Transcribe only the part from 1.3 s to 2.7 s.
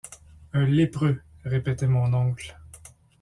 répétait mon oncle.